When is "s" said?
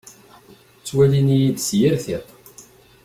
1.67-1.67